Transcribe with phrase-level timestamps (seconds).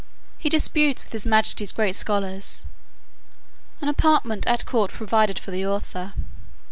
[0.39, 2.65] He disputes with his majesty's great scholars.
[3.81, 6.13] An apartment at court provided for the author.